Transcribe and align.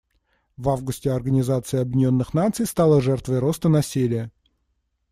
В 0.57 0.67
августе 0.69 1.11
Организация 1.11 1.79
Объединенных 1.83 2.33
Наций 2.33 2.65
стала 2.65 3.01
жертвой 3.03 3.37
роста 3.37 3.69
насилия. 3.69 4.31